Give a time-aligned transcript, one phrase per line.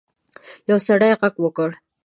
[0.69, 1.69] یو سړي غږ وکړ.